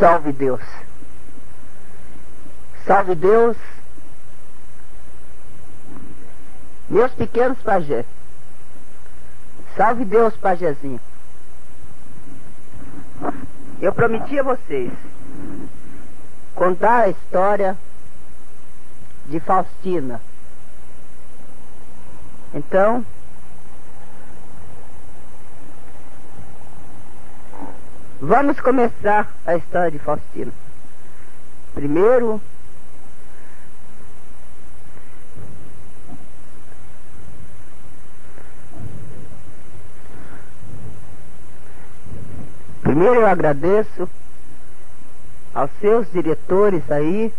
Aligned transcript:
Salve 0.00 0.32
Deus. 0.32 0.62
Salve 2.86 3.14
Deus. 3.14 3.56
Meus 6.88 7.12
pequenos 7.12 7.58
pajés. 7.58 8.06
Salve 9.76 10.06
Deus, 10.06 10.34
pajézinho. 10.38 10.98
Eu 13.82 13.92
prometi 13.92 14.38
a 14.38 14.42
vocês 14.42 14.90
contar 16.54 17.00
a 17.00 17.08
história 17.10 17.76
de 19.26 19.38
Faustina. 19.38 20.18
Então, 22.54 23.04
vamos 28.20 28.60
começar 28.60 29.32
a 29.46 29.56
história 29.56 29.90
de 29.90 29.98
Faustina. 29.98 30.52
Primeiro, 31.74 32.40
Primeiro 42.82 43.20
eu 43.20 43.26
agradeço 43.26 44.08
aos 45.54 45.70
seus 45.80 46.10
diretores 46.10 46.82
aí. 46.90 47.32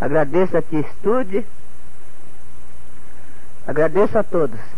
Agradeço 0.00 0.56
a 0.56 0.62
Tia 0.62 0.80
Estude. 0.80 1.44
Agradeço 3.66 4.18
a 4.18 4.22
todos. 4.22 4.77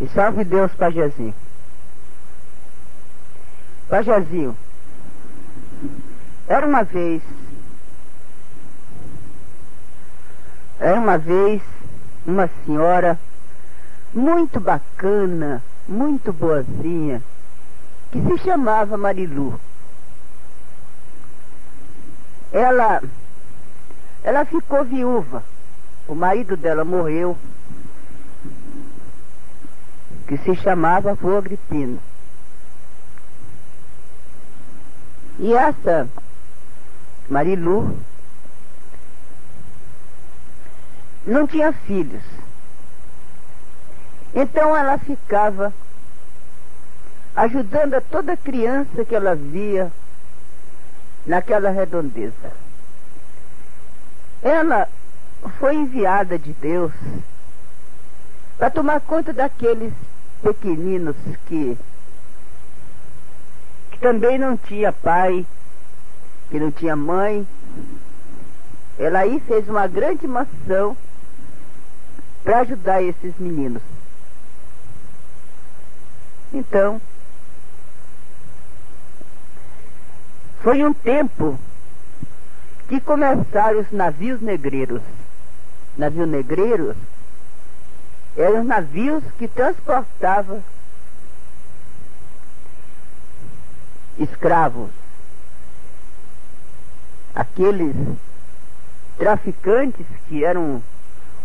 E 0.00 0.08
salve 0.08 0.44
Deus, 0.44 0.72
Pajezinho. 0.72 1.34
Pajezinho, 3.88 4.56
era 6.48 6.66
uma 6.66 6.82
vez, 6.84 7.20
era 10.78 10.98
uma 10.98 11.18
vez 11.18 11.60
uma 12.26 12.48
senhora 12.64 13.18
muito 14.14 14.58
bacana, 14.58 15.62
muito 15.86 16.32
boazinha, 16.32 17.22
que 18.10 18.22
se 18.22 18.38
chamava 18.38 18.96
Marilu. 18.96 19.60
Ela, 22.52 23.02
ela 24.24 24.44
ficou 24.44 24.84
viúva. 24.84 25.42
O 26.08 26.14
marido 26.14 26.56
dela 26.56 26.84
morreu, 26.84 27.36
que 30.30 30.38
se 30.38 30.54
chamava 30.54 31.14
Vô 31.14 31.36
Agripino. 31.36 31.98
E 35.40 35.52
essa 35.52 36.08
Marilu 37.28 37.98
não 41.26 41.48
tinha 41.48 41.72
filhos. 41.72 42.22
Então 44.32 44.76
ela 44.76 44.98
ficava 44.98 45.74
ajudando 47.34 47.94
a 47.94 48.00
toda 48.00 48.36
criança 48.36 49.04
que 49.04 49.16
ela 49.16 49.34
via 49.34 49.90
naquela 51.26 51.70
redondeza. 51.70 52.52
Ela 54.40 54.88
foi 55.58 55.74
enviada 55.74 56.38
de 56.38 56.52
Deus 56.52 56.92
para 58.56 58.70
tomar 58.70 59.00
conta 59.00 59.32
daqueles 59.32 59.92
pequeninos 60.42 61.16
que, 61.46 61.76
que 63.90 63.98
também 63.98 64.38
não 64.38 64.56
tinha 64.56 64.92
pai, 64.92 65.46
que 66.50 66.58
não 66.58 66.70
tinha 66.70 66.96
mãe. 66.96 67.46
Ela 68.98 69.20
aí 69.20 69.40
fez 69.40 69.68
uma 69.68 69.86
grande 69.86 70.26
mansão 70.26 70.96
para 72.42 72.60
ajudar 72.60 73.02
esses 73.02 73.34
meninos. 73.38 73.82
Então, 76.52 77.00
foi 80.62 80.84
um 80.84 80.92
tempo 80.92 81.58
que 82.88 83.00
começaram 83.00 83.80
os 83.80 83.90
navios 83.92 84.40
negreiros. 84.40 85.00
Navios 85.96 86.28
negreiros 86.28 86.96
eram 88.40 88.64
navios 88.64 89.22
que 89.38 89.46
transportavam 89.46 90.62
escravos. 94.18 94.90
Aqueles 97.34 97.94
traficantes 99.16 100.06
que 100.28 100.44
eram 100.44 100.82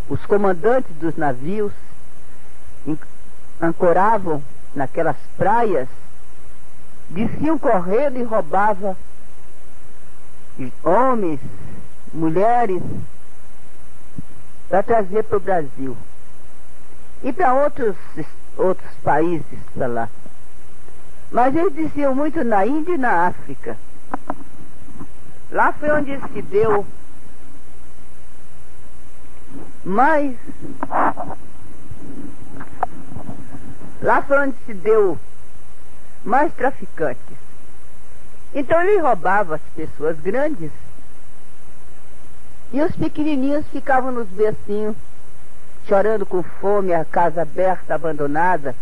os 0.08 0.24
comandantes 0.26 0.94
dos 0.96 1.16
navios 1.16 1.72
ancoravam 3.60 4.42
naquelas 4.74 5.16
praias, 5.36 5.88
desciam 7.08 7.58
correndo 7.58 8.18
e 8.18 8.22
roubava 8.22 8.96
homens, 10.82 11.40
mulheres, 12.12 12.82
para 14.68 14.82
trazer 14.82 15.22
para 15.24 15.36
o 15.36 15.40
Brasil. 15.40 15.96
E 17.26 17.32
para 17.32 17.52
outros, 17.54 17.96
outros 18.56 18.94
países 19.02 19.58
para 19.74 19.88
lá. 19.88 20.08
Mas 21.32 21.56
eles 21.56 21.74
diziam 21.74 22.14
muito 22.14 22.44
na 22.44 22.64
Índia 22.64 22.94
e 22.94 22.98
na 22.98 23.26
África. 23.26 23.76
Lá 25.50 25.72
foi 25.72 25.90
onde 25.90 26.20
se 26.32 26.42
deu 26.42 26.86
mais 29.84 30.36
Lá 34.02 34.22
foi 34.22 34.38
onde 34.38 34.56
se 34.64 34.74
deu 34.74 35.18
mais 36.24 36.54
traficantes. 36.54 37.36
Então 38.54 38.80
ele 38.82 39.00
roubava 39.00 39.56
as 39.56 39.62
pessoas 39.74 40.20
grandes 40.20 40.70
e 42.72 42.80
os 42.80 42.94
pequenininhos 42.94 43.66
ficavam 43.72 44.12
nos 44.12 44.28
becinhos, 44.28 44.94
chorando 45.86 46.26
com 46.26 46.42
fome, 46.42 46.92
a 46.92 47.04
casa 47.04 47.42
aberta, 47.42 47.94
abandonada. 47.94 48.74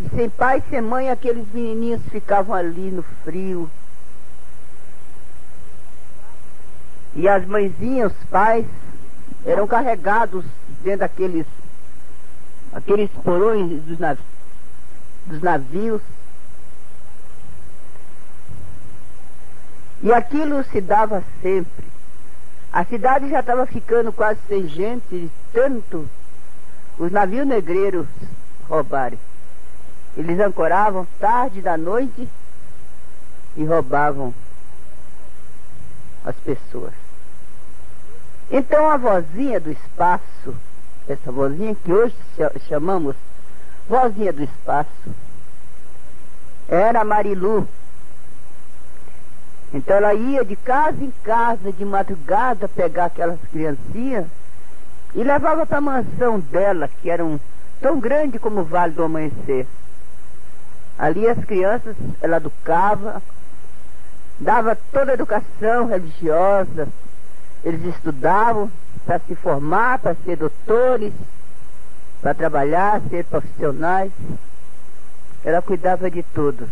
E 0.00 0.08
sem 0.16 0.30
pai 0.30 0.62
sem 0.70 0.80
mãe, 0.80 1.10
aqueles 1.10 1.46
menininhos 1.52 2.00
ficavam 2.10 2.54
ali 2.54 2.90
no 2.90 3.02
frio. 3.24 3.70
E 7.14 7.28
as 7.28 7.44
mãezinhas, 7.46 8.12
os 8.12 8.28
pais, 8.28 8.66
eram 9.44 9.66
carregados 9.66 10.44
dentro 10.82 11.00
daqueles 11.00 11.46
aqueles 12.72 13.10
porões 13.24 13.82
dos, 13.82 13.98
nav 13.98 14.18
dos 15.26 15.42
navios. 15.42 16.02
E 20.02 20.12
aquilo 20.12 20.62
se 20.64 20.80
dava 20.80 21.24
sempre. 21.42 21.84
A 22.72 22.84
cidade 22.84 23.28
já 23.30 23.40
estava 23.40 23.66
ficando 23.66 24.12
quase 24.12 24.38
sem 24.46 24.68
gente, 24.68 25.30
tanto 25.52 26.08
os 26.98 27.12
navios 27.12 27.46
negreiros 27.46 28.06
roubarem. 28.68 29.18
Eles 30.16 30.38
ancoravam 30.40 31.06
tarde 31.20 31.60
da 31.60 31.76
noite 31.76 32.28
e 33.56 33.64
roubavam 33.64 34.34
as 36.24 36.36
pessoas. 36.36 36.92
Então 38.50 38.90
a 38.90 38.96
vozinha 38.96 39.60
do 39.60 39.70
espaço 39.70 40.54
essa 41.08 41.32
vozinha 41.32 41.74
que 41.74 41.90
hoje 41.90 42.14
chamamos 42.68 43.16
vozinha 43.88 44.30
do 44.32 44.42
espaço, 44.42 45.14
era 46.68 47.02
Marilu. 47.02 47.66
Então 49.72 49.96
ela 49.96 50.12
ia 50.12 50.44
de 50.44 50.54
casa 50.56 51.02
em 51.02 51.12
casa, 51.24 51.72
de 51.72 51.84
madrugada, 51.84 52.68
pegar 52.68 53.06
aquelas 53.06 53.40
criancinhas 53.50 54.26
e 55.14 55.22
levava 55.22 55.66
para 55.66 55.78
a 55.78 55.80
mansão 55.80 56.40
dela, 56.40 56.88
que 57.00 57.10
era 57.10 57.24
um, 57.24 57.38
tão 57.80 57.98
grande 57.98 58.38
como 58.38 58.60
o 58.60 58.64
Vale 58.64 58.92
do 58.92 59.02
Amanhecer. 59.02 59.66
Ali 60.98 61.28
as 61.28 61.42
crianças 61.44 61.96
ela 62.20 62.38
educava, 62.38 63.22
dava 64.38 64.76
toda 64.92 65.12
a 65.12 65.14
educação 65.14 65.86
religiosa, 65.86 66.88
eles 67.64 67.84
estudavam, 67.84 68.70
para 69.04 69.20
se 69.20 69.34
formar, 69.34 69.98
para 70.00 70.14
ser 70.16 70.36
doutores, 70.36 71.14
para 72.20 72.34
trabalhar, 72.34 73.00
ser 73.08 73.24
profissionais. 73.24 74.12
Ela 75.42 75.62
cuidava 75.62 76.10
de 76.10 76.22
todos. 76.22 76.68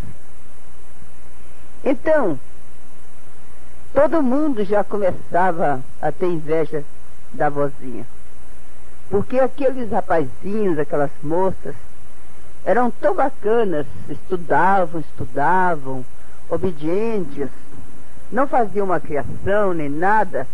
Então, 1.82 2.38
todo 3.94 4.22
mundo 4.22 4.62
já 4.64 4.84
começava 4.84 5.80
a 6.02 6.12
ter 6.12 6.26
inveja 6.26 6.84
da 7.32 7.48
vozinha. 7.48 8.04
Porque 9.08 9.38
aqueles 9.38 9.91
rapazinhos, 9.91 10.79
aquelas 10.79 11.11
moças, 11.23 11.75
eram 12.64 12.91
tão 12.91 13.14
bacanas, 13.14 13.87
estudavam, 14.08 15.00
estudavam, 15.00 16.05
obedientes, 16.50 17.49
não 18.31 18.49
faziam 18.49 18.87
uma 18.87 18.99
criação 18.99 19.73
nem 19.73 19.88
nada. 19.88 20.47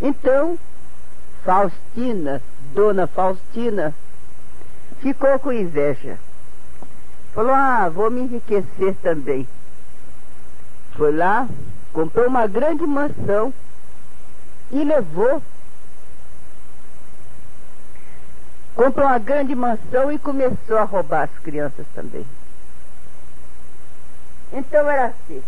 Então, 0.00 0.58
Faustina, 1.44 2.42
Dona 2.74 3.06
Faustina, 3.06 3.94
ficou 5.00 5.38
com 5.38 5.52
inveja. 5.52 6.18
Falou, 7.32 7.52
ah, 7.52 7.88
vou 7.88 8.10
me 8.10 8.22
enriquecer 8.22 8.94
também. 9.02 9.46
Foi 10.96 11.14
lá, 11.14 11.48
comprou 11.92 12.26
uma 12.26 12.46
grande 12.46 12.84
mansão 12.86 13.54
e 14.72 14.82
levou. 14.82 15.40
Comprou 18.80 19.06
uma 19.06 19.18
grande 19.18 19.54
mansão 19.54 20.10
e 20.10 20.18
começou 20.18 20.78
a 20.78 20.84
roubar 20.84 21.24
as 21.24 21.42
crianças 21.42 21.84
também. 21.94 22.24
Então 24.50 24.90
era 24.90 25.08
assim. 25.08 25.42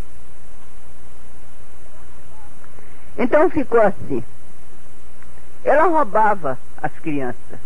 Então 3.16 3.48
ficou 3.48 3.80
assim. 3.80 4.22
Ela 5.64 5.84
roubava 5.84 6.58
as 6.76 6.92
crianças. 6.98 7.58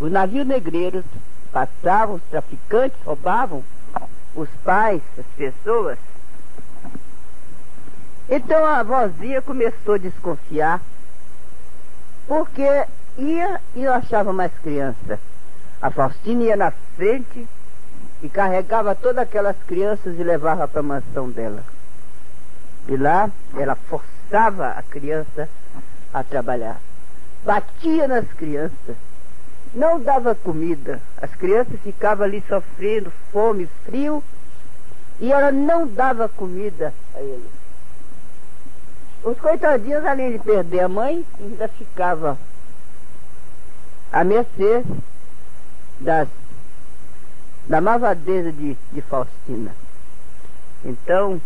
Os 0.00 0.10
navios 0.10 0.44
negreiros 0.44 1.04
passavam, 1.52 2.16
os 2.16 2.22
traficantes 2.24 3.00
roubavam 3.04 3.62
os 4.34 4.48
pais, 4.64 5.00
as 5.16 5.26
pessoas. 5.36 5.96
Então 8.28 8.66
a 8.66 8.82
vozinha 8.82 9.40
começou 9.40 9.94
a 9.94 9.98
desconfiar, 9.98 10.82
porque 12.26 12.84
ia 13.18 13.60
e 13.74 13.80
não 13.80 13.92
achava 13.92 14.32
mais 14.32 14.52
criança. 14.62 15.18
A 15.80 15.90
Faustina 15.90 16.44
ia 16.44 16.56
na 16.56 16.70
frente 16.96 17.46
e 18.22 18.28
carregava 18.28 18.94
todas 18.94 19.18
aquelas 19.18 19.56
crianças 19.66 20.18
e 20.18 20.22
levava 20.22 20.66
para 20.66 20.80
a 20.80 20.82
mansão 20.82 21.30
dela. 21.30 21.62
E 22.88 22.96
lá 22.96 23.30
ela 23.56 23.74
forçava 23.74 24.68
a 24.68 24.82
criança 24.82 25.48
a 26.12 26.22
trabalhar. 26.22 26.80
Batia 27.44 28.08
nas 28.08 28.26
crianças. 28.32 28.96
Não 29.74 30.00
dava 30.00 30.34
comida. 30.34 31.00
As 31.20 31.30
crianças 31.34 31.80
ficavam 31.80 32.24
ali 32.24 32.42
sofrendo 32.48 33.12
fome, 33.32 33.68
frio. 33.84 34.22
E 35.20 35.32
ela 35.32 35.52
não 35.52 35.86
dava 35.86 36.28
comida 36.28 36.92
a 37.14 37.20
eles. 37.20 37.50
Os 39.22 39.38
coitadinhos, 39.38 40.04
além 40.04 40.32
de 40.32 40.38
perder 40.38 40.80
a 40.80 40.88
mãe, 40.88 41.24
ainda 41.40 41.68
ficava 41.68 42.38
à 44.14 44.22
mercê 44.22 44.84
das, 45.98 46.28
da 47.66 47.80
malvadeza 47.80 48.52
de, 48.52 48.76
de 48.92 49.02
Faustina. 49.02 49.74
Então, 50.84 51.40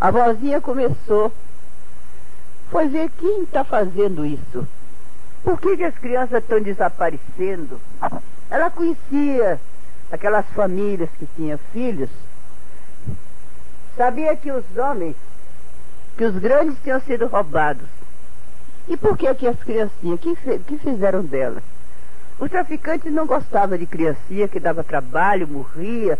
a 0.00 0.10
vozinha 0.10 0.58
começou, 0.58 1.30
foi 2.70 2.88
ver 2.88 3.10
quem 3.18 3.42
está 3.42 3.62
fazendo 3.62 4.24
isso. 4.24 4.66
Por 5.44 5.60
que, 5.60 5.76
que 5.76 5.84
as 5.84 5.98
crianças 5.98 6.42
estão 6.42 6.62
desaparecendo? 6.62 7.78
Ela 8.50 8.70
conhecia 8.70 9.60
aquelas 10.10 10.46
famílias 10.54 11.10
que 11.18 11.28
tinham 11.36 11.58
filhos, 11.74 12.08
sabia 13.98 14.34
que 14.34 14.50
os 14.50 14.64
homens, 14.78 15.14
que 16.16 16.24
os 16.24 16.34
grandes 16.38 16.78
tinham 16.82 17.00
sido 17.02 17.26
roubados. 17.26 17.97
E 18.88 18.96
por 18.96 19.16
que 19.18 19.32
que 19.34 19.46
as 19.46 19.58
criancinhas, 19.62 20.20
que, 20.20 20.34
que 20.34 20.78
fizeram 20.78 21.22
delas? 21.22 21.62
Os 22.38 22.50
traficantes 22.50 23.12
não 23.12 23.26
gostavam 23.26 23.76
de 23.76 23.84
criancinha 23.84 24.48
que 24.48 24.58
dava 24.58 24.82
trabalho, 24.82 25.46
morria, 25.46 26.18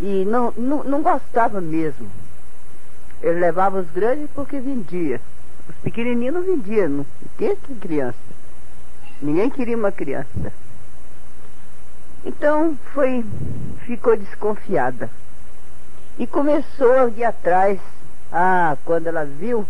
e 0.00 0.24
não, 0.26 0.52
não, 0.56 0.84
não 0.84 1.02
gostava 1.02 1.60
mesmo. 1.60 2.08
Ele 3.22 3.40
levava 3.40 3.78
os 3.80 3.90
grandes 3.90 4.28
porque 4.34 4.60
vendia. 4.60 5.20
Os 5.68 5.76
pequenininhos 5.76 6.34
não 6.34 6.42
vendiam. 6.42 6.88
Não 6.88 7.06
que 7.38 7.56
criança. 7.80 8.18
Ninguém 9.22 9.48
queria 9.48 9.76
uma 9.76 9.90
criança. 9.90 10.52
Então 12.24 12.76
foi, 12.92 13.24
ficou 13.86 14.16
desconfiada. 14.16 15.08
E 16.18 16.26
começou 16.26 16.92
a 16.92 17.08
ir 17.08 17.24
atrás. 17.24 17.78
Ah, 18.30 18.76
quando 18.84 19.06
ela 19.06 19.24
viu 19.24 19.66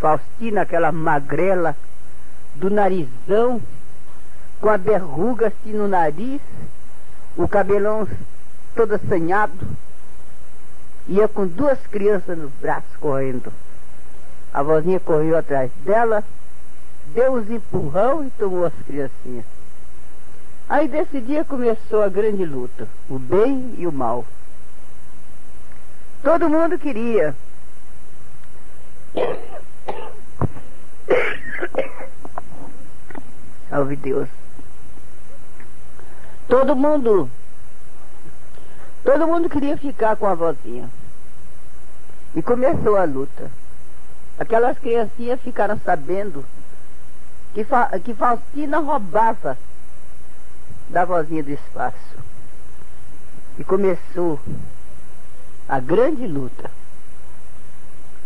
Faustina, 0.00 0.62
aquela 0.62 0.92
magrela, 0.92 1.76
do 2.54 2.70
narizão, 2.70 3.60
com 4.60 4.68
a 4.68 4.76
verruga 4.76 5.48
assim 5.48 5.72
no 5.72 5.86
nariz, 5.86 6.40
o 7.36 7.46
cabelão 7.46 8.08
todo 8.74 8.94
assanhado, 8.94 9.66
ia 11.08 11.28
com 11.28 11.46
duas 11.46 11.78
crianças 11.86 12.36
nos 12.36 12.50
braços 12.60 12.96
correndo. 12.98 13.52
A 14.52 14.62
vozinha 14.62 14.98
correu 14.98 15.36
atrás 15.36 15.70
dela, 15.84 16.24
deu 17.14 17.34
uns 17.34 17.50
empurrão 17.50 18.24
e 18.24 18.30
tomou 18.30 18.64
as 18.64 18.72
criancinhas. 18.86 19.44
Aí 20.68 20.88
desse 20.88 21.20
dia 21.20 21.44
começou 21.44 22.02
a 22.02 22.08
grande 22.08 22.44
luta, 22.44 22.88
o 23.08 23.18
bem 23.18 23.74
e 23.78 23.86
o 23.86 23.92
mal. 23.92 24.24
Todo 26.22 26.48
mundo 26.48 26.78
queria. 26.78 27.34
Salve 33.70 33.96
Deus. 33.96 34.28
Todo 36.48 36.76
mundo 36.76 37.28
Todo 39.06 39.24
mundo 39.28 39.48
queria 39.48 39.76
ficar 39.78 40.16
com 40.16 40.26
a 40.26 40.34
vozinha. 40.34 40.90
E 42.34 42.42
começou 42.42 42.96
a 42.96 43.04
luta. 43.04 43.48
Aquelas 44.36 44.76
criancinhas 44.80 45.40
ficaram 45.40 45.78
sabendo 45.84 46.44
que, 47.54 47.62
Fa 47.62 47.88
que 48.00 48.12
Faustina 48.12 48.80
roubava 48.80 49.56
da 50.88 51.04
vozinha 51.04 51.44
do 51.44 51.52
espaço. 51.52 52.16
E 53.56 53.62
começou 53.62 54.40
a 55.68 55.78
grande 55.78 56.26
luta. 56.26 56.68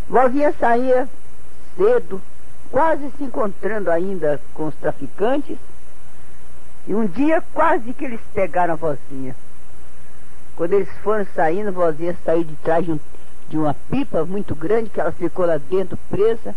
Vozinha 0.09 0.51
saía 0.59 1.07
cedo, 1.77 2.19
quase 2.71 3.11
se 3.17 3.23
encontrando 3.23 3.91
ainda 3.91 4.39
com 4.53 4.67
os 4.67 4.75
traficantes. 4.75 5.57
E 6.87 6.95
um 6.95 7.05
dia 7.05 7.43
quase 7.53 7.93
que 7.93 8.05
eles 8.05 8.21
pegaram 8.33 8.73
a 8.73 8.77
vozinha. 8.77 9.35
Quando 10.55 10.73
eles 10.73 10.89
foram 11.03 11.27
saindo, 11.35 11.69
a 11.69 11.71
vozinha 11.71 12.17
saiu 12.25 12.43
de 12.43 12.55
trás 12.57 12.83
de, 12.83 12.91
um, 12.91 12.99
de 13.49 13.57
uma 13.57 13.75
pipa 13.89 14.25
muito 14.25 14.55
grande, 14.55 14.89
que 14.89 14.99
ela 14.99 15.11
ficou 15.11 15.45
lá 15.45 15.57
dentro 15.57 15.97
presa. 16.09 16.55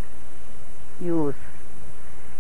E 1.01 1.11
os 1.11 1.35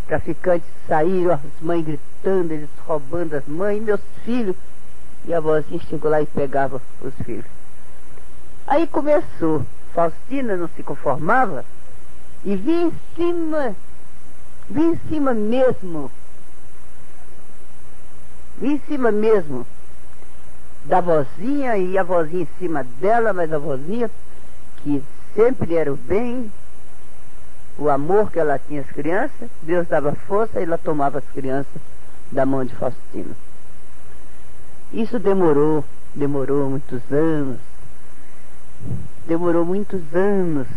traficantes 0.06 0.68
saíram, 0.86 1.34
as 1.34 1.40
mães 1.60 1.84
gritando, 1.84 2.52
eles 2.52 2.70
roubando 2.86 3.34
as 3.34 3.46
mães, 3.46 3.82
meus 3.82 4.00
filhos. 4.24 4.56
E 5.26 5.34
a 5.34 5.40
vozinha 5.40 5.80
chegou 5.88 6.10
lá 6.10 6.22
e 6.22 6.26
pegava 6.26 6.80
os 7.02 7.14
filhos. 7.24 7.46
Aí 8.66 8.86
começou. 8.86 9.64
Faustina 9.92 10.56
não 10.56 10.68
se 10.68 10.82
conformava 10.82 11.64
e 12.44 12.56
vinha 12.56 12.86
em 12.86 12.92
cima, 13.16 13.76
vinha 14.68 14.90
em 14.90 15.00
cima 15.08 15.34
mesmo. 15.34 16.10
Vinha 18.58 18.74
em 18.74 18.80
cima 18.86 19.10
mesmo 19.10 19.66
da 20.84 21.00
vozinha 21.00 21.76
e 21.78 21.96
a 21.96 22.02
vozinha 22.02 22.42
em 22.42 22.48
cima 22.58 22.84
dela, 23.00 23.32
mas 23.32 23.52
a 23.52 23.58
vozinha 23.58 24.10
que 24.82 25.02
sempre 25.34 25.74
era 25.74 25.92
o 25.92 25.96
bem, 25.96 26.52
o 27.78 27.88
amor 27.88 28.30
que 28.30 28.38
ela 28.38 28.58
tinha 28.58 28.82
às 28.82 28.90
crianças, 28.90 29.48
Deus 29.62 29.88
dava 29.88 30.12
força 30.12 30.60
e 30.60 30.64
ela 30.64 30.78
tomava 30.78 31.18
as 31.18 31.24
crianças 31.30 31.80
da 32.30 32.44
mão 32.44 32.64
de 32.64 32.74
Faustina. 32.74 33.34
Isso 34.92 35.18
demorou, 35.18 35.84
demorou 36.14 36.68
muitos 36.68 37.00
anos, 37.10 37.58
demorou 39.26 39.64
muitos 39.64 40.02
anos, 40.14 40.68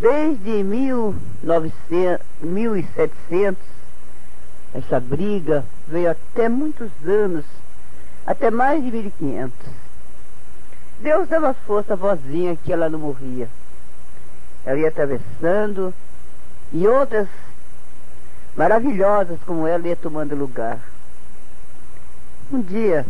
desde 0.00 0.62
1900, 0.64 2.26
1700, 2.40 3.62
essa 4.74 4.98
briga 4.98 5.64
veio 5.86 6.10
até 6.10 6.48
muitos 6.48 6.90
anos 7.04 7.44
até 8.26 8.50
mais 8.50 8.82
de 8.82 8.90
1500. 8.90 9.52
Deus 11.00 11.28
dava 11.28 11.54
força 11.54 11.92
à 11.92 11.96
vozinha 11.96 12.56
que 12.56 12.72
ela 12.72 12.88
não 12.88 12.98
morria. 12.98 13.48
Ela 14.64 14.78
ia 14.78 14.88
atravessando 14.88 15.92
e 16.72 16.86
outras 16.86 17.28
maravilhosas 18.56 19.38
como 19.44 19.66
ela 19.66 19.86
ia 19.86 19.96
tomando 19.96 20.34
lugar. 20.34 20.78
Um 22.52 22.60
dia, 22.60 23.06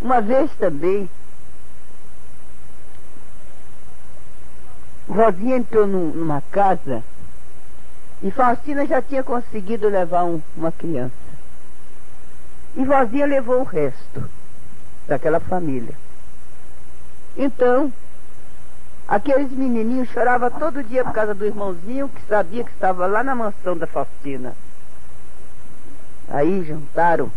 uma 0.00 0.20
vez 0.20 0.50
também, 0.58 1.08
Rosinha 5.10 5.56
entrou 5.56 5.86
num, 5.86 6.12
numa 6.12 6.40
casa 6.52 7.02
e 8.22 8.30
Faustina 8.30 8.86
já 8.86 9.02
tinha 9.02 9.24
conseguido 9.24 9.88
levar 9.88 10.24
um, 10.24 10.40
uma 10.56 10.70
criança. 10.70 11.14
E 12.76 12.84
vozinha 12.84 13.26
levou 13.26 13.60
o 13.60 13.64
resto 13.64 14.28
daquela 15.08 15.40
família. 15.40 15.94
Então, 17.36 17.92
aqueles 19.08 19.50
menininhos 19.50 20.08
choravam 20.10 20.50
todo 20.50 20.84
dia 20.84 21.04
por 21.04 21.12
causa 21.12 21.34
do 21.34 21.44
irmãozinho 21.44 22.08
que 22.08 22.22
sabia 22.28 22.62
que 22.62 22.70
estava 22.70 23.06
lá 23.06 23.24
na 23.24 23.34
mansão 23.34 23.76
da 23.76 23.86
Faustina. 23.86 24.54
Aí 26.28 26.62
juntaram 26.62 27.30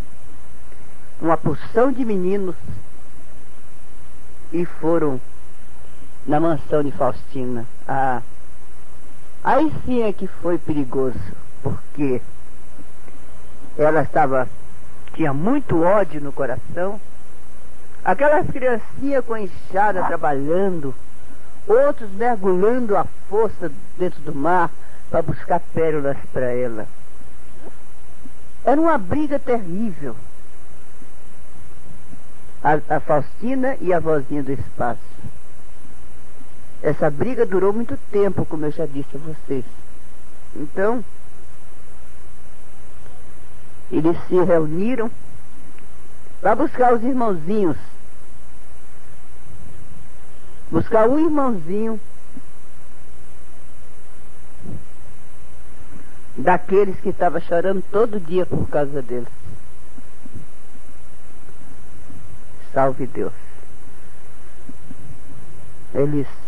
uma 1.20 1.38
porção 1.38 1.92
de 1.92 2.06
meninos 2.06 2.56
e 4.51 4.65
foram 4.65 5.20
na 6.25 6.39
mansão 6.39 6.84
de 6.84 6.92
Faustina. 6.92 7.65
Ah, 7.88 8.22
aí 9.44 9.72
sim 9.86 10.03
é 10.03 10.13
que 10.13 10.27
foi 10.27 10.58
perigoso, 10.58 11.20
porque 11.62 12.22
ela 13.77 14.01
estava 14.01 14.48
tinha 15.13 15.34
muito 15.34 15.82
ódio 15.82 16.20
no 16.22 16.32
coração. 16.32 17.00
Aquelas 18.03 18.48
criancinhas 18.48 19.24
com 19.25 19.38
enxada 19.38 20.03
trabalhando, 20.03 20.94
outros 21.68 22.12
mergulhando 22.12 22.98
a 22.98 23.06
força 23.30 23.72
dentro 23.98 24.20
do 24.22 24.36
mar 24.36 24.70
para 25.10 25.22
buscar 25.22 25.60
pérolas 25.74 26.18
para 26.34 26.51
ela. 26.51 26.88
Era 28.65 28.80
uma 28.80 28.98
briga 28.98 29.39
terrível. 29.39 30.15
A, 32.63 32.96
a 32.96 33.00
Faustina 33.00 33.77
e 33.80 33.94
a 33.94 34.00
vozinha 34.00 34.42
do 34.42 34.51
espaço. 34.51 35.00
Essa 36.84 37.10
briga 37.10 37.46
durou 37.46 37.72
muito 37.72 37.98
tempo, 38.12 38.46
como 38.46 38.66
eu 38.66 38.72
já 38.72 38.86
disse 38.86 39.16
a 39.16 39.20
vocês. 39.20 39.63
Então, 40.54 41.04
eles 43.90 44.18
se 44.28 44.36
reuniram 44.44 45.10
para 46.42 46.58
buscar 46.58 46.94
os 46.94 47.02
irmãozinhos. 47.02 47.78
Buscar 50.70 51.08
um 51.08 51.18
irmãozinho 51.18 51.98
daqueles 56.36 57.00
que 57.00 57.10
estavam 57.10 57.40
chorando 57.40 57.82
todo 57.92 58.20
dia 58.20 58.46
por 58.46 58.68
causa 58.68 59.02
deles. 59.02 59.30
Salve 62.74 63.08
Deus. 63.08 63.32
Eles. 65.94 66.42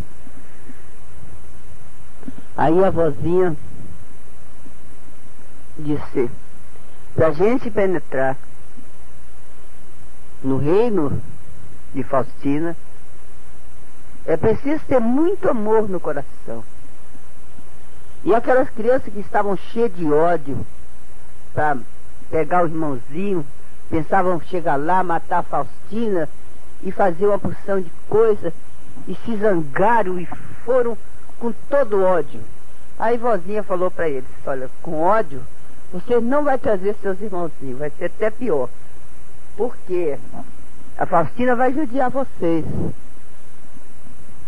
Aí 2.58 2.84
a 2.84 2.90
vozinha 2.90 3.56
disse: 5.78 6.30
para 7.14 7.28
a 7.28 7.32
gente 7.32 7.70
penetrar 7.70 8.38
no 10.44 10.58
reino 10.58 11.22
de 11.94 12.04
Faustina, 12.04 12.76
é 14.26 14.38
preciso 14.38 14.84
ter 14.88 15.00
muito 15.00 15.50
amor 15.50 15.90
no 15.90 16.00
coração. 16.00 16.64
E 18.24 18.34
aquelas 18.34 18.70
crianças 18.70 19.14
que 19.14 19.20
estavam 19.20 19.56
cheias 19.56 19.96
de 19.96 20.12
ódio 20.12 20.66
para 21.54 21.78
pegar 22.30 22.64
o 22.64 22.68
irmãozinho, 22.68 23.46
pensavam 23.90 24.40
chegar 24.42 24.78
lá, 24.78 25.04
matar 25.04 25.40
a 25.40 25.44
Faustina 25.44 26.28
e 26.84 26.92
fazer 26.92 27.28
uma 27.28 27.38
porção 27.38 27.80
de 27.80 27.92
coisas, 28.10 28.54
e 29.08 29.16
se 29.26 29.38
zangaram 29.38 30.20
e 30.20 30.26
foram 30.64 30.98
com 31.40 31.52
todo 31.70 32.04
ódio. 32.04 32.42
Aí 32.98 33.18
vozinha 33.18 33.64
falou 33.64 33.92
para 33.92 34.08
eles, 34.08 34.30
olha, 34.46 34.70
com 34.82 35.02
ódio, 35.02 35.42
você 35.92 36.20
não 36.20 36.44
vai 36.44 36.58
trazer 36.58 36.96
seus 37.02 37.20
irmãozinhos, 37.22 37.80
vai 37.80 37.90
ser 37.92 38.06
até 38.06 38.30
pior. 38.30 38.70
Porque 39.58 40.18
a 40.98 41.06
Faustina 41.06 41.56
vai 41.56 41.74
judiar 41.74 42.10
vocês. 42.10 42.66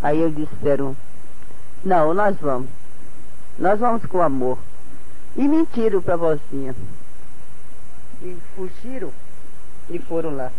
Aí 0.02 0.20
eles 0.20 0.36
disseram, 0.36 0.96
não, 1.84 2.14
nós 2.14 2.36
vamos. 2.40 2.70
Nós 3.58 3.80
vamos 3.80 4.06
com 4.06 4.22
amor. 4.22 4.58
E 5.36 5.48
mentiram 5.48 6.02
para 6.02 6.14
a 6.14 6.18
vozinha. 6.18 6.76
E 8.22 8.38
fugiram 8.56 9.12
e 9.90 10.00
foram 10.00 10.36
lá. 10.36 10.52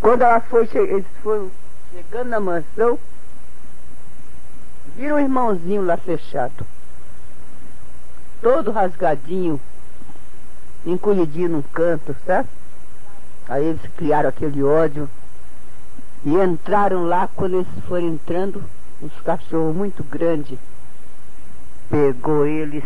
Quando 0.00 0.22
ela 0.22 0.40
foi, 0.40 0.68
eles 0.74 1.06
foram 1.22 1.50
chegando 1.92 2.28
na 2.28 2.40
mansão, 2.40 2.98
viram 4.96 5.16
o 5.16 5.20
irmãozinho 5.20 5.84
lá 5.84 5.96
fechado. 5.96 6.66
Todo 8.40 8.70
rasgadinho, 8.70 9.60
encolhidinho 10.84 11.48
num 11.48 11.62
canto, 11.62 12.14
certo? 12.24 12.48
Aí 13.48 13.64
eles 13.64 13.82
criaram 13.96 14.28
aquele 14.28 14.62
ódio 14.62 15.08
e 16.24 16.34
entraram 16.34 17.04
lá, 17.04 17.28
quando 17.34 17.56
eles 17.56 17.84
foram 17.86 18.08
entrando, 18.08 18.62
uns 19.02 19.12
cachorros 19.22 19.74
muito 19.74 20.02
grandes 20.04 20.58
pegou 21.94 22.46
eles 22.46 22.84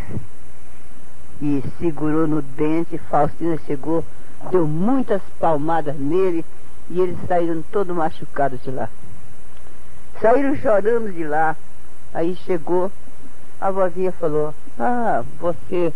e 1.41 1.63
segurou 1.79 2.27
no 2.27 2.43
dente. 2.43 2.99
Faustina 2.99 3.59
chegou, 3.67 4.05
deu 4.51 4.67
muitas 4.67 5.23
palmadas 5.39 5.99
nele 5.99 6.45
e 6.91 7.01
eles 7.01 7.17
saíram 7.27 7.63
todos 7.71 7.97
machucados 7.97 8.63
de 8.63 8.71
lá. 8.71 8.89
Saíram 10.21 10.57
chorando 10.57 11.13
de 11.13 11.25
lá. 11.25 11.57
Aí 12.13 12.37
chegou, 12.45 12.91
a 13.61 13.71
vozinha 13.71 14.13
falou: 14.13 14.55
Ah, 14.79 15.25
você, 15.39 15.93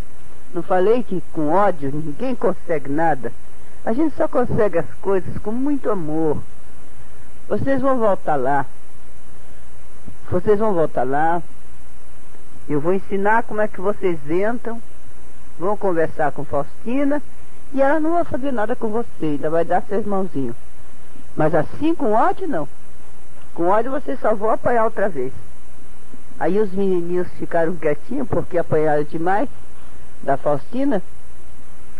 não 0.53 0.63
falei 0.63 1.03
que 1.03 1.21
com 1.33 1.49
ódio 1.49 1.91
ninguém 1.91 2.35
consegue 2.35 2.89
nada. 2.89 3.31
A 3.85 3.93
gente 3.93 4.15
só 4.15 4.27
consegue 4.27 4.79
as 4.79 4.93
coisas 5.01 5.37
com 5.39 5.51
muito 5.51 5.89
amor. 5.89 6.37
Vocês 7.47 7.81
vão 7.81 7.97
voltar 7.97 8.35
lá. 8.35 8.65
Vocês 10.29 10.57
vão 10.57 10.73
voltar 10.73 11.03
lá, 11.03 11.43
eu 12.67 12.79
vou 12.79 12.93
ensinar 12.93 13.43
como 13.43 13.61
é 13.61 13.67
que 13.67 13.81
vocês 13.81 14.17
entram, 14.29 14.81
vão 15.59 15.75
conversar 15.75 16.31
com 16.31 16.45
Faustina 16.45 17.21
e 17.73 17.81
ela 17.81 17.99
não 17.99 18.13
vai 18.13 18.23
fazer 18.23 18.51
nada 18.51 18.75
com 18.75 18.87
você, 18.87 19.25
ainda 19.25 19.49
vai 19.49 19.65
dar 19.65 19.83
seus 19.83 20.05
mãozinhos. 20.05 20.55
Mas 21.35 21.53
assim 21.53 21.93
com 21.93 22.13
ódio 22.13 22.47
não. 22.47 22.67
Com 23.53 23.67
ódio 23.67 23.91
você 23.91 24.15
só 24.17 24.33
vão 24.33 24.49
apanhar 24.49 24.85
outra 24.85 25.09
vez. 25.09 25.33
Aí 26.39 26.59
os 26.59 26.71
menininhos 26.71 27.27
ficaram 27.39 27.75
quietinhos 27.75 28.27
porque 28.27 28.57
apanharam 28.57 29.03
demais 29.03 29.47
da 30.23 30.37
Faustina 30.37 31.01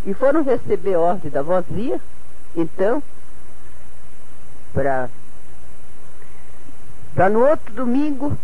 e 0.06 0.14
foram 0.14 0.44
receber 0.44 0.96
ordem 0.96 1.32
da 1.32 1.42
vozinha, 1.42 2.00
então, 2.56 3.02
para 4.74 5.10
no 7.30 7.48
outro 7.48 7.74
domingo 7.74 8.38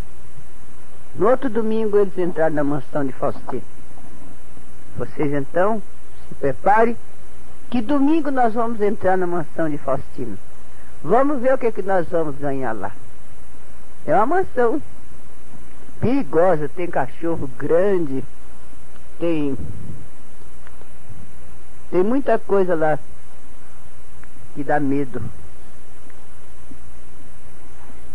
no 1.16 1.28
outro 1.28 1.50
domingo 1.50 1.98
eles 1.98 2.18
entraram 2.18 2.56
na 2.56 2.64
mansão 2.64 3.04
de 3.06 3.12
Faustino. 3.12 3.64
Vocês 4.96 5.34
então 5.34 5.82
se 6.28 6.36
preparem 6.36 6.96
que 7.70 7.82
domingo 7.82 8.32
nós 8.32 8.54
vamos 8.54 8.80
entrar 8.80 9.18
na 9.18 9.28
mansão 9.28 9.70
de 9.70 9.78
Faustino. 9.78 10.38
Vamos 11.04 11.42
ver 11.42 11.54
o 11.54 11.58
que, 11.58 11.68
é 11.68 11.72
que 11.72 11.82
nós 11.82 12.08
vamos 12.10 12.36
ganhar 12.38 12.74
lá. 12.74 12.92
É 14.06 14.16
uma 14.16 14.26
mansão 14.26 14.82
perigosa, 16.00 16.70
tem 16.70 16.88
cachorro 16.88 17.50
grande, 17.58 18.24
tem. 19.20 19.58
Tem 21.92 22.04
muita 22.04 22.38
coisa 22.38 22.76
lá 22.76 23.00
que 24.56 24.64
dá 24.64 24.80
medo. 24.80 25.22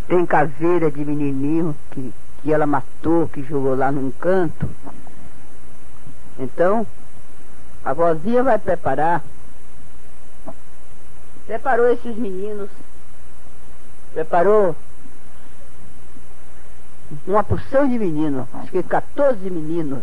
Tem 0.06 0.24
caveira 0.26 0.90
de 0.90 1.04
menininho 1.04 1.74
que 1.90 2.12
que 2.44 2.52
ela 2.52 2.66
matou, 2.66 3.26
que 3.26 3.42
jogou 3.42 3.74
lá 3.74 3.90
num 3.90 4.10
canto. 4.10 4.68
Então, 6.38 6.86
a 7.82 7.94
vozinha 7.94 8.42
vai 8.42 8.58
preparar. 8.58 9.24
Preparou 11.46 11.88
esses 11.88 12.14
meninos. 12.14 12.68
Preparou 14.12 14.76
uma 17.26 17.44
porção 17.44 17.88
de 17.88 17.98
meninos, 17.98 18.46
acho 18.54 18.70
que 18.70 18.82
14 18.82 19.50
meninos. 19.50 20.02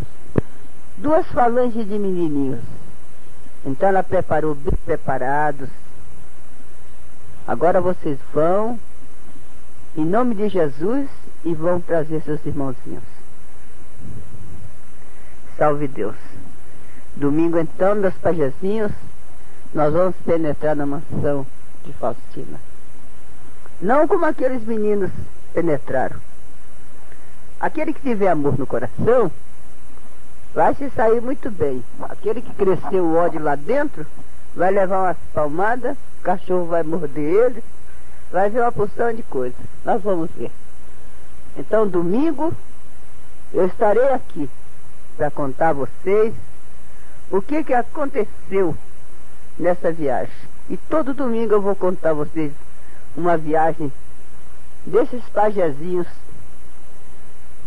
Duas 0.97 1.25
falanges 1.27 1.87
de 1.87 1.97
menininhos. 1.97 2.59
Então 3.65 3.89
ela 3.89 4.03
preparou 4.03 4.55
bem 4.55 4.73
preparados. 4.85 5.69
Agora 7.47 7.81
vocês 7.81 8.19
vão, 8.33 8.79
em 9.95 10.05
nome 10.05 10.35
de 10.35 10.49
Jesus, 10.49 11.07
e 11.43 11.53
vão 11.53 11.81
trazer 11.81 12.21
seus 12.21 12.45
irmãozinhos. 12.45 13.03
Salve 15.57 15.87
Deus. 15.87 16.15
Domingo 17.15 17.57
então, 17.57 17.95
meus 17.95 18.13
pajezinhos, 18.15 18.91
nós 19.73 19.93
vamos 19.93 20.15
penetrar 20.25 20.75
na 20.75 20.85
mansão 20.85 21.45
de 21.85 21.93
Faustina. 21.93 22.59
Não 23.81 24.07
como 24.07 24.25
aqueles 24.25 24.63
meninos 24.63 25.11
penetraram. 25.53 26.19
Aquele 27.61 27.93
que 27.93 28.01
tiver 28.01 28.27
amor 28.27 28.57
no 28.57 28.65
coração 28.65 29.31
vai 30.51 30.73
se 30.73 30.89
sair 30.89 31.21
muito 31.21 31.51
bem. 31.51 31.83
Aquele 32.01 32.41
que 32.41 32.51
cresceu 32.55 33.03
o 33.03 33.15
ódio 33.15 33.39
lá 33.39 33.53
dentro 33.53 34.03
vai 34.55 34.71
levar 34.71 35.03
umas 35.03 35.17
palmadas, 35.31 35.95
o 36.19 36.23
cachorro 36.23 36.65
vai 36.65 36.81
morder 36.81 37.23
ele, 37.23 37.63
vai 38.31 38.49
ver 38.49 38.61
uma 38.61 38.71
porção 38.71 39.13
de 39.13 39.21
coisas. 39.21 39.59
Nós 39.85 40.01
vamos 40.01 40.31
ver. 40.31 40.49
Então, 41.55 41.87
domingo, 41.87 42.51
eu 43.53 43.67
estarei 43.67 44.09
aqui 44.09 44.49
para 45.15 45.29
contar 45.29 45.69
a 45.69 45.73
vocês 45.73 46.33
o 47.29 47.43
que, 47.43 47.63
que 47.63 47.75
aconteceu 47.75 48.75
nessa 49.59 49.91
viagem. 49.91 50.33
E 50.67 50.77
todo 50.77 51.13
domingo 51.13 51.53
eu 51.53 51.61
vou 51.61 51.75
contar 51.75 52.09
a 52.09 52.13
vocês 52.13 52.51
uma 53.15 53.37
viagem 53.37 53.93
desses 54.83 55.21
pajezinhos 55.25 56.07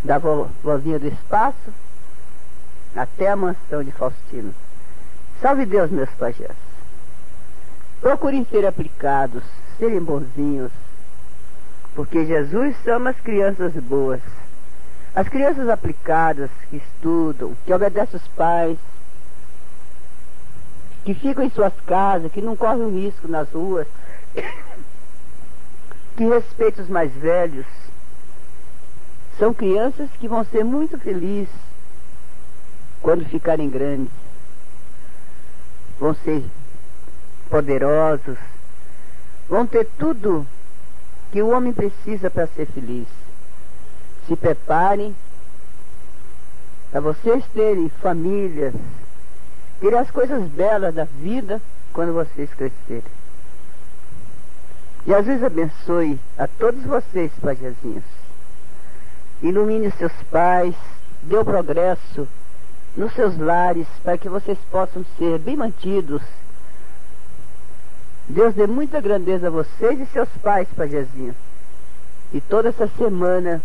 da 0.04 0.18
vozinha 0.18 0.99
do 0.99 1.08
espaço 1.08 1.73
até 2.94 3.28
a 3.28 3.37
mansão 3.37 3.82
de 3.82 3.90
Faustino. 3.90 4.54
Salve 5.40 5.64
Deus, 5.64 5.90
meus 5.90 6.11
pajés. 6.11 6.56
Procurem 8.00 8.44
ser 8.44 8.66
aplicados, 8.66 9.42
serem 9.78 10.00
bonzinhos, 10.00 10.70
porque 11.94 12.26
Jesus 12.26 12.76
chama 12.84 13.11
as 13.11 13.20
crianças 13.20 13.73
boas. 13.75 14.20
As 15.14 15.28
crianças 15.28 15.68
aplicadas, 15.68 16.50
que 16.68 16.76
estudam, 16.76 17.54
que 17.64 17.73
obedecem 17.73 18.16
os 18.18 18.28
pais, 18.28 18.76
que 21.04 21.14
ficam 21.14 21.44
em 21.44 21.50
suas 21.50 21.73
casas, 21.87 22.32
que 22.32 22.42
não 22.42 22.56
correm 22.56 22.90
risco 22.90 23.28
nas 23.28 23.49
ruas, 23.50 23.87
que 26.16 26.25
respeitam 26.25 26.84
os 26.84 26.90
mais 26.90 27.12
velhos, 27.12 27.66
são 29.38 29.53
crianças 29.53 30.09
que 30.19 30.29
vão 30.29 30.45
ser 30.45 30.64
muito 30.64 30.99
felizes 30.99 31.53
quando 33.00 33.25
ficarem 33.25 33.69
grandes. 33.69 34.12
Vão 35.99 36.14
ser 36.14 36.45
poderosos, 37.49 38.38
vão 39.49 39.67
ter 39.67 39.87
tudo 39.99 40.47
que 41.31 41.43
o 41.43 41.49
homem 41.50 41.73
precisa 41.73 42.31
para 42.31 42.47
ser 42.49 42.67
feliz. 42.67 43.07
Se 44.26 44.37
preparem 44.37 45.14
para 46.91 47.00
vocês 47.00 47.45
terem 47.53 47.88
famílias, 48.00 48.75
terem 49.81 49.99
as 49.99 50.11
coisas 50.11 50.43
belas 50.49 50.95
da 50.95 51.05
vida 51.05 51.61
quando 51.93 52.14
vocês 52.14 52.49
crescerem. 52.55 53.03
Jesus 55.07 55.43
abençoe 55.43 56.19
a 56.38 56.47
todos 56.47 56.83
vocês, 56.85 57.31
pajazinhos. 57.43 58.24
Ilumine 59.45 59.91
seus 59.99 60.15
pais, 60.31 60.75
dê 61.23 61.37
o 61.37 61.45
progresso 61.45 62.27
nos 62.97 63.13
seus 63.13 63.37
lares 63.37 63.87
para 64.03 64.17
que 64.17 64.27
vocês 64.27 64.57
possam 64.71 65.05
ser 65.19 65.39
bem 65.39 65.55
mantidos. 65.55 66.23
Deus 68.27 68.55
dê 68.55 68.67
muita 68.67 69.03
grandeza 69.03 69.49
a 69.49 69.51
vocês 69.51 70.01
e 70.01 70.07
seus 70.07 70.31
pais, 70.43 70.67
pajazinho. 70.75 71.35
E 72.33 72.41
toda 72.41 72.71
essa 72.71 72.89
semana 72.97 73.61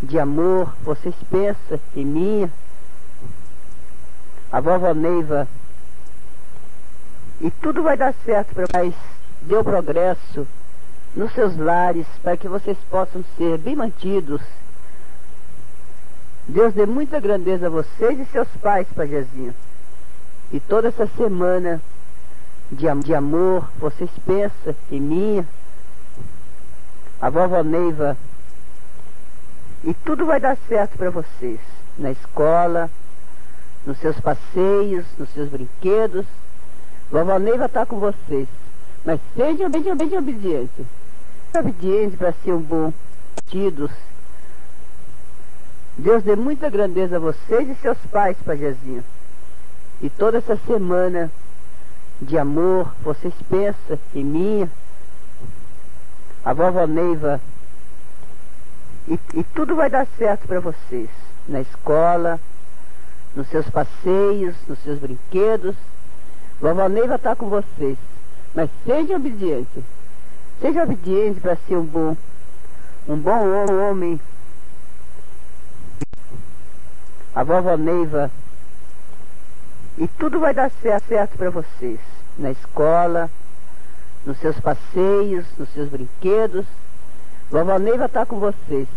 de 0.00 0.16
amor, 0.16 0.72
vocês 0.84 1.16
pensam 1.28 1.80
em 1.96 2.04
mim, 2.04 2.50
a 4.52 4.60
vovó 4.60 4.94
Neiva. 4.94 5.48
E 7.40 7.50
tudo 7.50 7.82
vai 7.82 7.96
dar 7.96 8.14
certo 8.24 8.54
para 8.54 8.66
vocês. 8.72 8.94
Dê 9.42 9.56
o 9.56 9.64
progresso 9.64 10.46
nos 11.16 11.32
seus 11.32 11.56
lares 11.56 12.06
para 12.22 12.36
que 12.36 12.46
vocês 12.46 12.78
possam 12.88 13.24
ser 13.36 13.58
bem 13.58 13.74
mantidos 13.74 14.40
Deus 16.46 16.74
dê 16.74 16.84
muita 16.84 17.18
grandeza 17.20 17.66
a 17.66 17.70
vocês 17.70 18.20
e 18.20 18.26
seus 18.26 18.48
pais, 18.60 18.86
pajezinho. 18.94 19.54
E 20.52 20.60
toda 20.60 20.88
essa 20.88 21.06
semana 21.16 21.80
de, 22.70 22.86
de 23.02 23.14
amor, 23.14 23.66
vocês 23.78 24.10
pensam 24.26 24.74
em 24.90 25.00
mim, 25.00 25.46
a 27.20 27.30
vovó 27.30 27.62
Neiva. 27.62 28.16
E 29.82 29.94
tudo 29.94 30.26
vai 30.26 30.38
dar 30.38 30.56
certo 30.68 30.98
para 30.98 31.10
vocês. 31.10 31.58
Na 31.96 32.10
escola, 32.10 32.90
nos 33.86 33.98
seus 33.98 34.18
passeios, 34.20 35.06
nos 35.18 35.30
seus 35.30 35.48
brinquedos. 35.48 36.26
Vovó 37.10 37.38
Neiva 37.38 37.66
está 37.66 37.86
com 37.86 37.98
vocês. 37.98 38.48
Mas 39.02 39.18
sejam 39.34 39.70
bem, 39.70 39.82
bem 39.94 40.18
obedientes. 40.18 40.86
Obedientes 41.58 42.18
para 42.18 42.34
ser 42.44 42.52
um 42.52 42.60
bom 42.60 42.92
tidos 43.46 43.90
Deus 45.96 46.22
dê 46.24 46.34
muita 46.34 46.68
grandeza 46.68 47.16
a 47.16 47.20
vocês 47.20 47.68
e 47.68 47.74
seus 47.76 47.98
pais, 48.10 48.36
pajezinho. 48.44 49.04
E 50.02 50.10
toda 50.10 50.38
essa 50.38 50.56
semana 50.66 51.30
de 52.20 52.36
amor, 52.36 52.92
vocês 53.02 53.34
pensam 53.48 53.98
em 54.14 54.24
mim, 54.24 54.70
a 56.44 56.52
vovó 56.52 56.86
Neiva. 56.86 57.40
E, 59.06 59.18
e 59.34 59.44
tudo 59.54 59.76
vai 59.76 59.88
dar 59.88 60.06
certo 60.18 60.48
para 60.48 60.60
vocês. 60.60 61.08
Na 61.48 61.60
escola, 61.60 62.40
nos 63.36 63.46
seus 63.48 63.68
passeios, 63.70 64.56
nos 64.68 64.78
seus 64.80 64.98
brinquedos. 64.98 65.76
Vovó 66.60 66.88
Neiva 66.88 67.14
está 67.14 67.36
com 67.36 67.48
vocês. 67.48 67.96
Mas 68.54 68.68
seja 68.84 69.16
obediente. 69.16 69.84
Seja 70.60 70.84
obediente 70.84 71.40
para 71.40 71.56
ser 71.68 71.76
um 71.76 71.84
bom, 71.84 72.16
um 73.08 73.16
bom 73.16 73.70
homem, 73.72 74.20
a 77.34 77.42
vovó 77.42 77.76
Neiva. 77.76 78.30
E 79.98 80.06
tudo 80.06 80.40
vai 80.40 80.54
dar 80.54 80.70
certo 80.70 81.36
para 81.36 81.50
vocês. 81.50 81.98
Na 82.38 82.50
escola, 82.50 83.30
nos 84.24 84.38
seus 84.38 84.58
passeios, 84.60 85.44
nos 85.58 85.68
seus 85.70 85.88
brinquedos. 85.88 86.64
Vovó 87.50 87.78
Neiva 87.78 88.06
está 88.06 88.24
com 88.24 88.38
vocês. 88.38 88.88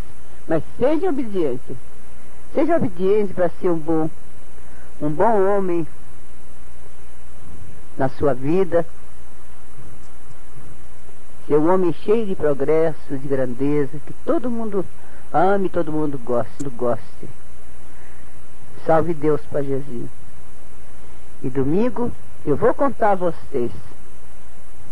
Mas 0.47 0.63
seja 0.77 1.09
obediente. 1.09 1.75
Seja 2.53 2.77
obediente 2.77 3.33
para 3.33 3.49
ser 3.49 3.69
um 3.69 3.77
bom, 3.77 4.09
um 5.01 5.09
bom 5.09 5.45
homem 5.47 5.85
na 7.97 8.09
sua 8.09 8.33
vida. 8.33 8.85
Ser 11.47 11.57
um 11.57 11.73
homem 11.73 11.93
cheio 11.93 12.25
de 12.25 12.35
progresso, 12.35 13.17
de 13.17 13.27
grandeza, 13.27 13.99
que 14.05 14.13
todo 14.25 14.49
mundo 14.49 14.85
ame, 15.33 15.69
todo 15.69 15.91
mundo 15.91 16.17
goste. 16.17 16.63
goste. 16.69 17.36
Salve 18.85 19.13
Deus, 19.13 19.41
Pajezinho. 19.51 20.09
E 21.43 21.49
domingo 21.49 22.11
eu 22.45 22.55
vou 22.55 22.73
contar 22.73 23.11
a 23.11 23.15
vocês 23.15 23.71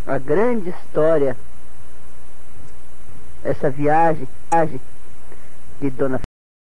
a 0.05 0.19
grande 0.19 0.69
história, 0.69 1.35
essa 3.43 3.69
viagem, 3.69 4.27
viagem 4.51 4.81
de 5.81 5.89
Dona 5.89 6.24